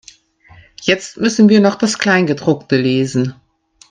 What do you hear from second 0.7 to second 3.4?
Jetzt müssen wir noch das Kleingedruckte lesen.